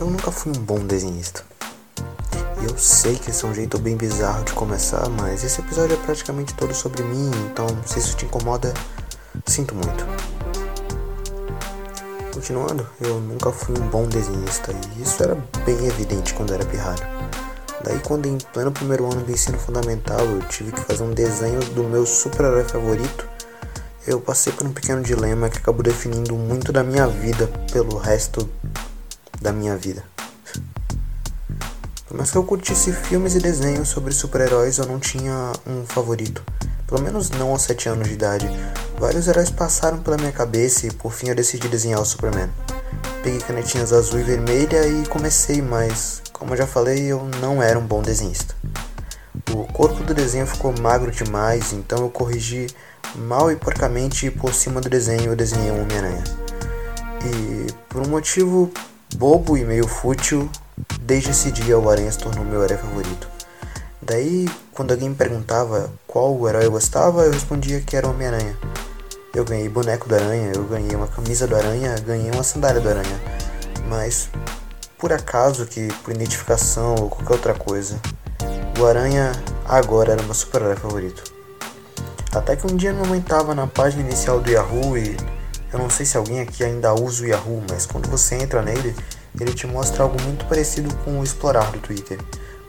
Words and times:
Eu 0.00 0.06
nunca 0.06 0.32
fui 0.32 0.50
um 0.50 0.62
bom 0.62 0.78
desenhista. 0.78 1.44
E 2.62 2.64
eu 2.64 2.78
sei 2.78 3.16
que 3.16 3.28
esse 3.28 3.44
é 3.44 3.48
um 3.48 3.52
jeito 3.52 3.78
bem 3.78 3.98
bizarro 3.98 4.42
de 4.44 4.52
começar, 4.54 5.06
mas 5.10 5.44
esse 5.44 5.60
episódio 5.60 5.94
é 5.94 5.98
praticamente 5.98 6.54
todo 6.54 6.72
sobre 6.72 7.02
mim, 7.02 7.30
então 7.44 7.66
se 7.84 7.98
isso 7.98 8.16
te 8.16 8.24
incomoda, 8.24 8.72
sinto 9.46 9.74
muito. 9.74 10.06
Continuando, 12.32 12.88
eu 12.98 13.20
nunca 13.20 13.52
fui 13.52 13.78
um 13.78 13.88
bom 13.88 14.08
desenhista 14.08 14.72
e 14.72 15.02
isso 15.02 15.22
era 15.22 15.34
bem 15.66 15.86
evidente 15.86 16.32
quando 16.32 16.54
era 16.54 16.64
pirralho. 16.64 17.06
Daí 17.84 17.98
quando 17.98 18.24
em 18.24 18.38
pleno 18.38 18.72
primeiro 18.72 19.04
ano 19.04 19.20
do 19.20 19.30
ensino 19.30 19.58
fundamental 19.58 20.20
eu 20.20 20.40
tive 20.48 20.72
que 20.72 20.80
fazer 20.80 21.02
um 21.02 21.12
desenho 21.12 21.60
do 21.74 21.84
meu 21.84 22.06
super-herói 22.06 22.64
favorito, 22.64 23.28
eu 24.06 24.18
passei 24.18 24.50
por 24.50 24.66
um 24.66 24.72
pequeno 24.72 25.02
dilema 25.02 25.50
que 25.50 25.58
acabou 25.58 25.82
definindo 25.82 26.34
muito 26.36 26.72
da 26.72 26.82
minha 26.82 27.06
vida 27.06 27.48
pelo 27.70 27.98
resto 27.98 28.48
da 29.40 29.52
minha 29.52 29.76
vida. 29.76 30.04
Por 32.06 32.16
mais 32.16 32.30
que 32.30 32.36
eu 32.36 32.44
curtisse 32.44 32.92
filmes 32.92 33.36
e 33.36 33.38
desenhos 33.38 33.88
sobre 33.88 34.12
super-heróis, 34.12 34.78
eu 34.78 34.86
não 34.86 34.98
tinha 34.98 35.52
um 35.66 35.86
favorito. 35.86 36.42
Pelo 36.86 37.00
menos 37.02 37.30
não 37.30 37.50
aos 37.50 37.62
7 37.62 37.88
anos 37.88 38.08
de 38.08 38.14
idade. 38.14 38.50
Vários 38.98 39.28
heróis 39.28 39.48
passaram 39.48 39.98
pela 39.98 40.16
minha 40.16 40.32
cabeça 40.32 40.88
e 40.88 40.90
por 40.90 41.12
fim 41.12 41.28
eu 41.28 41.36
decidi 41.36 41.68
desenhar 41.68 42.00
o 42.00 42.04
Superman. 42.04 42.50
Peguei 43.22 43.38
canetinhas 43.40 43.92
azul 43.92 44.18
e 44.18 44.24
vermelha 44.24 44.86
e 44.88 45.06
comecei, 45.06 45.62
mas 45.62 46.20
como 46.32 46.52
eu 46.52 46.56
já 46.56 46.66
falei, 46.66 47.04
eu 47.04 47.22
não 47.40 47.62
era 47.62 47.78
um 47.78 47.86
bom 47.86 48.02
desenhista. 48.02 48.56
O 49.52 49.64
corpo 49.72 50.02
do 50.02 50.12
desenho 50.12 50.46
ficou 50.46 50.74
magro 50.80 51.12
demais, 51.12 51.72
então 51.72 51.98
eu 51.98 52.10
corrigi 52.10 52.66
mal 53.14 53.52
e 53.52 53.56
porcamente 53.56 54.26
e 54.26 54.30
por 54.30 54.52
cima 54.52 54.80
do 54.80 54.88
desenho 54.88 55.26
eu 55.26 55.36
desenhei 55.36 55.70
um 55.70 55.82
Homem-Aranha. 55.82 56.24
E 57.24 57.72
por 57.88 58.04
um 58.04 58.10
motivo 58.10 58.72
bobo 59.20 59.54
e 59.54 59.66
meio 59.66 59.86
fútil, 59.86 60.48
desde 61.02 61.32
esse 61.32 61.52
dia 61.52 61.78
o 61.78 61.90
Aranha 61.90 62.10
se 62.10 62.16
tornou 62.16 62.42
meu 62.42 62.64
herói 62.64 62.78
favorito. 62.78 63.28
Daí, 64.00 64.48
quando 64.72 64.92
alguém 64.92 65.10
me 65.10 65.14
perguntava 65.14 65.90
qual 66.06 66.48
herói 66.48 66.64
eu 66.64 66.70
gostava, 66.70 67.24
eu 67.24 67.30
respondia 67.30 67.82
que 67.82 67.94
era 67.94 68.06
o 68.06 68.12
Homem-Aranha. 68.12 68.56
Eu 69.34 69.44
ganhei 69.44 69.68
boneco 69.68 70.08
do 70.08 70.14
Aranha, 70.14 70.52
eu 70.54 70.64
ganhei 70.64 70.96
uma 70.96 71.06
camisa 71.06 71.46
do 71.46 71.54
Aranha, 71.54 71.94
ganhei 71.98 72.30
uma 72.30 72.42
sandália 72.42 72.80
do 72.80 72.88
Aranha. 72.88 73.20
Mas, 73.90 74.30
por 74.96 75.12
acaso 75.12 75.66
que 75.66 75.92
por 76.02 76.14
identificação 76.14 76.94
ou 76.94 77.10
qualquer 77.10 77.34
outra 77.34 77.52
coisa, 77.52 78.00
o 78.80 78.86
Aranha 78.86 79.32
agora 79.68 80.12
era 80.12 80.22
meu 80.22 80.32
super-herói 80.32 80.76
favorito. 80.76 81.22
Até 82.32 82.56
que 82.56 82.66
um 82.66 82.74
dia 82.74 82.94
minha 82.94 83.06
mãe 83.06 83.20
tava 83.20 83.54
na 83.54 83.66
página 83.66 84.02
inicial 84.02 84.40
do 84.40 84.50
Yahoo 84.50 84.96
e 84.96 85.14
eu 85.72 85.78
não 85.78 85.88
sei 85.88 86.04
se 86.04 86.16
alguém 86.16 86.40
aqui 86.40 86.64
ainda 86.64 86.92
usa 86.94 87.22
o 87.22 87.26
Yahoo, 87.26 87.62
mas 87.70 87.86
quando 87.86 88.08
você 88.08 88.34
entra 88.34 88.60
nele, 88.60 88.94
ele 89.38 89.54
te 89.54 89.66
mostra 89.66 90.02
algo 90.02 90.20
muito 90.22 90.44
parecido 90.46 90.92
com 91.04 91.20
o 91.20 91.24
Explorar 91.24 91.70
do 91.70 91.78
Twitter, 91.78 92.18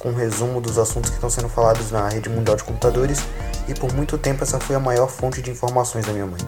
com 0.00 0.10
um 0.10 0.14
resumo 0.14 0.60
dos 0.60 0.78
assuntos 0.78 1.10
que 1.10 1.16
estão 1.16 1.30
sendo 1.30 1.48
falados 1.48 1.90
na 1.90 2.08
rede 2.08 2.28
mundial 2.28 2.56
de 2.56 2.64
computadores, 2.64 3.20
e 3.68 3.74
por 3.74 3.92
muito 3.92 4.18
tempo 4.18 4.42
essa 4.42 4.58
foi 4.58 4.74
a 4.74 4.80
maior 4.80 5.08
fonte 5.08 5.40
de 5.40 5.50
informações 5.50 6.06
da 6.06 6.12
minha 6.12 6.26
mãe. 6.26 6.40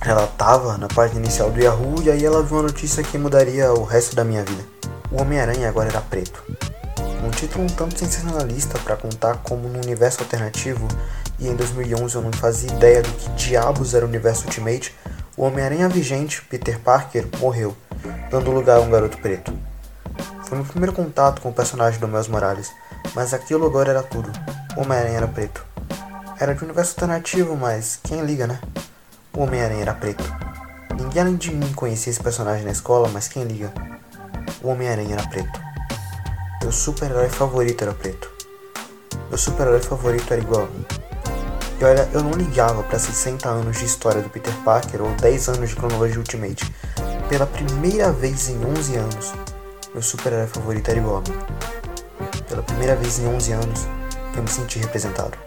Ela 0.00 0.24
estava 0.24 0.78
na 0.78 0.88
página 0.88 1.20
inicial 1.20 1.50
do 1.50 1.60
Yahoo 1.60 2.02
e 2.02 2.10
aí 2.10 2.24
ela 2.24 2.42
viu 2.42 2.56
uma 2.56 2.62
notícia 2.64 3.02
que 3.02 3.18
mudaria 3.18 3.72
o 3.72 3.84
resto 3.84 4.16
da 4.16 4.24
minha 4.24 4.42
vida. 4.42 4.64
O 5.12 5.20
Homem-Aranha 5.20 5.68
agora 5.68 5.88
era 5.88 6.00
preto. 6.00 6.42
Um 7.22 7.30
título 7.30 7.64
um 7.64 7.66
tanto 7.66 7.98
sensacionalista 7.98 8.78
para 8.78 8.96
contar 8.96 9.36
como 9.42 9.68
no 9.68 9.78
universo 9.78 10.20
alternativo, 10.22 10.88
e 11.38 11.48
em 11.48 11.54
2011 11.54 12.14
eu 12.14 12.22
não 12.22 12.32
fazia 12.32 12.72
ideia 12.72 13.02
do 13.02 13.10
que 13.12 13.28
diabos 13.30 13.94
era 13.94 14.04
o 14.04 14.08
universo 14.08 14.46
Ultimate, 14.46 14.94
o 15.36 15.44
Homem-Aranha 15.44 15.88
vigente, 15.88 16.42
Peter 16.42 16.78
Parker, 16.78 17.26
morreu, 17.38 17.76
dando 18.30 18.50
lugar 18.50 18.78
a 18.78 18.80
um 18.80 18.90
garoto 18.90 19.18
preto. 19.18 19.52
Foi 20.44 20.58
meu 20.58 20.66
primeiro 20.66 20.92
contato 20.92 21.40
com 21.40 21.50
o 21.50 21.52
personagem 21.52 22.00
do 22.00 22.08
Miles 22.08 22.28
Morales, 22.28 22.72
mas 23.14 23.32
aquilo 23.32 23.66
agora 23.66 23.90
era 23.90 24.02
tudo. 24.02 24.30
O 24.76 24.82
Homem-Aranha 24.82 25.18
era 25.18 25.28
preto. 25.28 25.64
Era 26.38 26.54
de 26.54 26.62
um 26.62 26.64
universo 26.66 26.92
alternativo, 26.92 27.56
mas 27.56 28.00
quem 28.02 28.24
liga, 28.24 28.46
né? 28.46 28.60
O 29.32 29.42
Homem-Aranha 29.42 29.82
era 29.82 29.94
preto. 29.94 30.24
Ninguém 30.98 31.22
além 31.22 31.36
de 31.36 31.54
mim 31.54 31.72
conhecia 31.72 32.10
esse 32.10 32.22
personagem 32.22 32.64
na 32.64 32.72
escola, 32.72 33.08
mas 33.08 33.28
quem 33.28 33.44
liga? 33.44 33.72
O 34.62 34.68
Homem-Aranha 34.68 35.14
era 35.14 35.28
preto. 35.28 35.60
Meu 36.62 36.72
super-herói 36.72 37.28
favorito 37.28 37.82
era 37.82 37.94
preto. 37.94 38.30
Meu 39.28 39.38
super-herói 39.38 39.80
favorito 39.80 40.32
era 40.32 40.42
igual 40.42 40.64
a 40.64 40.66
mim. 40.66 40.99
E 41.80 41.84
olha, 41.84 42.06
eu 42.12 42.22
não 42.22 42.32
ligava 42.32 42.82
para 42.82 42.98
60 42.98 43.48
anos 43.48 43.78
de 43.78 43.86
história 43.86 44.20
do 44.20 44.28
Peter 44.28 44.52
Parker 44.62 45.00
ou 45.00 45.14
10 45.14 45.48
anos 45.48 45.70
de 45.70 45.76
cronologia 45.76 46.18
Ultimate. 46.18 46.70
Pela 47.26 47.46
primeira 47.46 48.12
vez 48.12 48.50
em 48.50 48.62
11 48.62 48.96
anos, 48.96 49.32
meu 49.94 50.02
super-herói 50.02 50.46
favorito 50.46 50.90
era 50.90 51.00
mim. 51.00 51.08
Pela 52.46 52.62
primeira 52.62 52.94
vez 52.96 53.18
em 53.18 53.26
11 53.26 53.52
anos, 53.52 53.86
eu 54.36 54.42
me 54.42 54.48
senti 54.48 54.78
representado. 54.78 55.38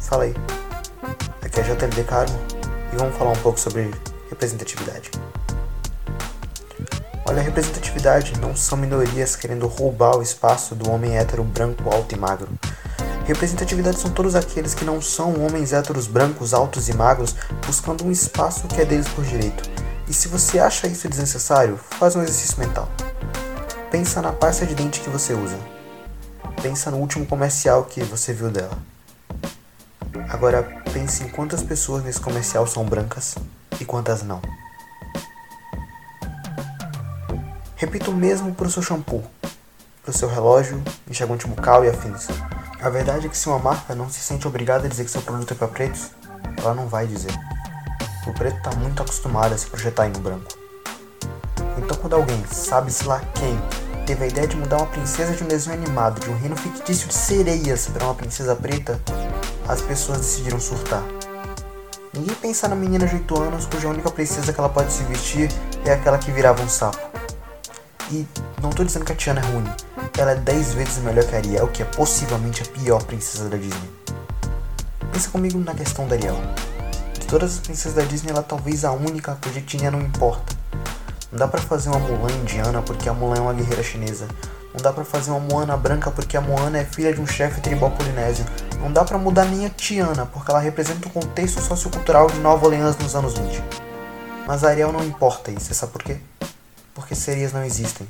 Fala 0.00 0.24
aí. 0.24 0.34
Aqui 1.42 1.60
é 1.60 1.62
JLD 1.62 2.04
Carmo 2.04 2.40
e 2.90 2.96
vamos 2.96 3.14
falar 3.18 3.32
um 3.32 3.42
pouco 3.42 3.60
sobre 3.60 3.90
representatividade. 4.30 5.10
Olha, 7.26 7.40
a 7.40 7.44
representatividade 7.44 8.40
não 8.40 8.56
são 8.56 8.78
minorias 8.78 9.36
querendo 9.36 9.66
roubar 9.66 10.16
o 10.16 10.22
espaço 10.22 10.74
do 10.74 10.90
homem 10.90 11.18
hétero 11.18 11.44
branco, 11.44 11.90
alto 11.92 12.14
e 12.14 12.18
magro. 12.18 12.48
Representatividade 13.26 13.98
são 13.98 14.12
todos 14.12 14.36
aqueles 14.36 14.72
que 14.72 14.84
não 14.84 15.02
são 15.02 15.44
homens 15.44 15.72
héteros 15.72 16.06
brancos, 16.06 16.54
altos 16.54 16.88
e 16.88 16.94
magros, 16.94 17.34
buscando 17.66 18.04
um 18.04 18.12
espaço 18.12 18.68
que 18.68 18.80
é 18.80 18.84
deles 18.84 19.08
por 19.08 19.24
direito. 19.24 19.68
E 20.08 20.14
se 20.14 20.28
você 20.28 20.60
acha 20.60 20.86
isso 20.86 21.08
desnecessário, 21.08 21.76
faz 21.98 22.14
um 22.14 22.22
exercício 22.22 22.60
mental. 22.60 22.88
Pensa 23.90 24.22
na 24.22 24.32
pasta 24.32 24.64
de 24.64 24.76
dente 24.76 25.00
que 25.00 25.10
você 25.10 25.34
usa. 25.34 25.58
Pensa 26.62 26.88
no 26.88 26.98
último 26.98 27.26
comercial 27.26 27.84
que 27.84 28.00
você 28.04 28.32
viu 28.32 28.48
dela. 28.48 28.78
Agora 30.28 30.62
pense 30.92 31.24
em 31.24 31.28
quantas 31.28 31.64
pessoas 31.64 32.04
nesse 32.04 32.20
comercial 32.20 32.64
são 32.64 32.84
brancas 32.84 33.34
e 33.80 33.84
quantas 33.84 34.22
não. 34.22 34.40
Repita 37.74 38.08
o 38.08 38.14
mesmo 38.14 38.54
para 38.54 38.68
o 38.68 38.70
seu 38.70 38.82
shampoo, 38.82 39.24
para 40.02 40.10
o 40.10 40.16
seu 40.16 40.28
relógio, 40.28 40.80
enxaguante 41.10 41.48
bucal 41.48 41.84
e 41.84 41.88
afins. 41.88 42.28
A 42.86 42.88
verdade 42.88 43.26
é 43.26 43.28
que 43.28 43.36
se 43.36 43.48
uma 43.48 43.58
marca 43.58 43.96
não 43.96 44.08
se 44.08 44.20
sente 44.20 44.46
obrigada 44.46 44.86
a 44.86 44.88
dizer 44.88 45.04
que 45.04 45.10
seu 45.10 45.20
produto 45.20 45.50
é 45.50 45.56
para 45.56 45.66
pretos, 45.66 46.12
ela 46.56 46.72
não 46.72 46.86
vai 46.86 47.04
dizer. 47.04 47.32
O 48.24 48.32
preto 48.32 48.58
está 48.58 48.70
muito 48.76 49.02
acostumado 49.02 49.52
a 49.52 49.58
se 49.58 49.66
projetar 49.66 50.06
em 50.06 50.10
um 50.10 50.20
branco. 50.20 50.56
Então 51.76 51.96
quando 51.96 52.14
alguém, 52.14 52.40
sabe-se 52.46 53.04
lá 53.04 53.20
quem, 53.34 53.60
teve 54.06 54.22
a 54.22 54.28
ideia 54.28 54.46
de 54.46 54.54
mudar 54.54 54.76
uma 54.76 54.86
princesa 54.86 55.34
de 55.34 55.42
um 55.42 55.48
desenho 55.48 55.82
animado 55.82 56.20
de 56.20 56.30
um 56.30 56.38
reino 56.38 56.54
fictício 56.54 57.08
de 57.08 57.14
sereias 57.14 57.88
para 57.88 58.04
uma 58.04 58.14
princesa 58.14 58.54
preta, 58.54 59.00
as 59.66 59.82
pessoas 59.82 60.18
decidiram 60.18 60.60
surtar. 60.60 61.02
Ninguém 62.14 62.36
pensa 62.36 62.68
na 62.68 62.76
menina 62.76 63.04
de 63.04 63.16
8 63.16 63.42
anos 63.42 63.66
cuja 63.66 63.88
única 63.88 64.12
princesa 64.12 64.52
que 64.52 64.60
ela 64.60 64.68
pode 64.68 64.92
se 64.92 65.02
vestir 65.02 65.50
é 65.84 65.92
aquela 65.92 66.18
que 66.18 66.30
virava 66.30 66.62
um 66.62 66.68
sapo. 66.68 67.00
E 68.12 68.24
não 68.62 68.70
tô 68.70 68.84
dizendo 68.84 69.04
que 69.04 69.10
a 69.10 69.16
Tiana 69.16 69.40
é 69.40 69.44
ruim, 69.44 69.64
ela 70.18 70.32
é 70.32 70.36
10 70.36 70.74
vezes 70.74 70.98
melhor 70.98 71.24
que 71.24 71.36
Ariel, 71.36 71.68
que 71.68 71.82
é 71.82 71.84
possivelmente 71.84 72.62
a 72.62 72.66
pior 72.66 73.02
princesa 73.02 73.48
da 73.48 73.56
Disney. 73.56 73.90
Pensa 75.12 75.28
comigo 75.28 75.58
na 75.58 75.74
questão 75.74 76.08
da 76.08 76.14
Ariel. 76.14 76.40
De 77.18 77.26
todas 77.26 77.54
as 77.54 77.60
princesas 77.60 77.94
da 77.94 78.02
Disney, 78.02 78.30
ela 78.30 78.40
é 78.40 78.42
talvez 78.42 78.84
a 78.84 78.92
única 78.92 79.36
cuja 79.42 79.58
etnia 79.58 79.90
não 79.90 80.00
importa. 80.00 80.56
Não 81.30 81.38
dá 81.38 81.46
pra 81.46 81.60
fazer 81.60 81.90
uma 81.90 81.98
Mulan 81.98 82.32
indiana 82.32 82.80
porque 82.80 83.08
a 83.08 83.12
Mulan 83.12 83.36
é 83.36 83.40
uma 83.40 83.52
guerreira 83.52 83.82
chinesa. 83.82 84.26
Não 84.72 84.82
dá 84.82 84.92
pra 84.92 85.04
fazer 85.04 85.30
uma 85.30 85.40
Moana 85.40 85.74
branca 85.74 86.10
porque 86.10 86.36
a 86.36 86.40
Moana 86.40 86.78
é 86.78 86.84
filha 86.84 87.12
de 87.12 87.20
um 87.20 87.26
chefe 87.26 87.62
tribal 87.62 87.90
polinésio. 87.90 88.44
Não 88.78 88.92
dá 88.92 89.04
pra 89.04 89.16
mudar 89.16 89.46
nem 89.46 89.64
a 89.64 89.70
Tiana 89.70 90.26
porque 90.26 90.50
ela 90.50 90.60
representa 90.60 91.08
o 91.08 91.10
contexto 91.10 91.62
sociocultural 91.62 92.26
de 92.26 92.38
Nova 92.40 92.66
Orleans 92.66 92.96
nos 92.98 93.14
anos 93.14 93.38
20. 93.38 93.62
Mas 94.46 94.62
a 94.62 94.68
Ariel 94.68 94.92
não 94.92 95.02
importa 95.02 95.50
isso, 95.50 95.72
sabe 95.74 95.92
por 95.92 96.02
quê? 96.02 96.18
Porque 96.94 97.14
sereias 97.14 97.54
não 97.54 97.64
existem. 97.64 98.06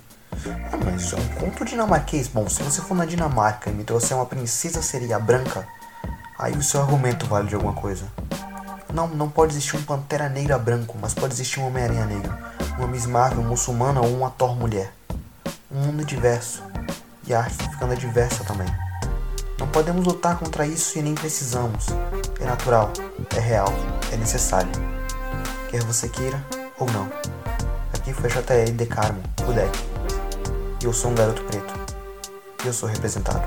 Ah, 0.73 0.77
mas 0.85 1.13
é 1.13 1.17
um 1.17 1.29
conto 1.41 1.65
dinamarquês. 1.65 2.29
Bom, 2.29 2.49
se 2.49 2.63
você 2.63 2.81
for 2.81 2.95
na 2.95 3.05
Dinamarca 3.05 3.71
e 3.71 3.73
me 3.73 3.85
trouxer 3.85 4.17
uma 4.17 4.27
princesa 4.27 4.83
seria 4.83 5.19
branca, 5.19 5.67
aí 6.39 6.53
o 6.55 6.63
seu 6.63 6.81
argumento 6.81 7.27
vale 7.27 7.49
de 7.49 7.55
alguma 7.55 7.73
coisa. 7.73 8.07
Não, 8.93 9.09
não 9.09 9.29
pode 9.29 9.53
existir 9.53 9.77
um 9.77 9.83
Pantera 9.83 10.29
Negra 10.29 10.59
branco, 10.59 10.97
mas 11.01 11.13
pode 11.13 11.35
existir 11.35 11.61
um 11.61 11.67
Homem-Aranha 11.67 12.07
negro, 12.07 12.35
uma 12.79 12.87
Miss 12.87 13.07
Marvel 13.07 13.43
muçulmana 13.43 14.01
ou 14.01 14.17
uma 14.17 14.31
Thor 14.31 14.57
mulher. 14.57 14.93
Um 15.71 15.81
mundo 15.81 16.05
diverso. 16.05 16.63
E 17.27 17.35
a 17.35 17.41
arte 17.41 17.59
tá 17.59 17.69
ficando 17.71 17.97
diversa 17.97 18.45
também. 18.45 18.69
Não 19.59 19.67
podemos 19.69 20.05
lutar 20.07 20.39
contra 20.39 20.67
isso 20.67 20.99
e 20.99 21.03
nem 21.03 21.15
precisamos. 21.15 21.87
É 22.41 22.45
natural, 22.45 22.93
é 23.35 23.41
real, 23.41 23.73
é 24.13 24.17
necessário. 24.17 24.71
Quer 25.69 25.83
você 25.83 26.09
queira 26.09 26.41
ou 26.79 26.89
não. 26.91 27.11
Aqui 27.93 28.13
foi 28.13 28.31
JL 28.31 28.73
de 28.77 28.87
Carmo, 28.87 29.21
o 29.49 29.53
deck. 29.53 29.96
Eu 30.83 30.93
sou 30.93 31.11
um 31.11 31.15
garoto 31.15 31.43
preto. 31.45 31.75
Eu 32.65 32.73
sou 32.73 32.89
representado. 32.89 33.43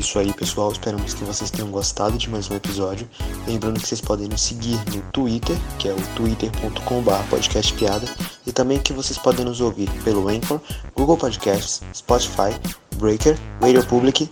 Isso 0.00 0.18
aí, 0.18 0.32
pessoal. 0.32 0.72
Esperamos 0.72 1.14
que 1.14 1.24
vocês 1.24 1.50
tenham 1.50 1.70
gostado 1.70 2.16
de 2.18 2.28
mais 2.28 2.50
um 2.50 2.56
episódio. 2.56 3.08
Lembrando 3.46 3.78
que 3.78 3.86
vocês 3.86 4.00
podem 4.00 4.28
nos 4.28 4.40
seguir 4.40 4.76
no 4.94 5.02
Twitter, 5.12 5.56
que 5.78 5.88
é 5.88 5.92
o 5.92 6.00
twitter.com.br 6.16 7.28
podcastpiada, 7.28 8.06
e 8.46 8.52
também 8.52 8.78
que 8.78 8.92
vocês 8.92 9.18
podem 9.18 9.44
nos 9.44 9.60
ouvir 9.60 9.88
pelo 10.02 10.28
Anchor, 10.28 10.60
Google 10.96 11.16
Podcasts, 11.16 11.82
Spotify, 11.94 12.58
Breaker, 12.96 13.38
Radio 13.60 13.84
Public 13.86 14.28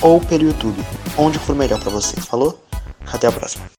ou 0.00 0.20
pelo 0.20 0.44
YouTube, 0.44 0.84
onde 1.16 1.38
for 1.38 1.56
melhor 1.56 1.80
para 1.80 1.90
vocês. 1.90 2.24
Falou? 2.26 2.62
Até 3.10 3.26
a 3.26 3.32
próxima. 3.32 3.77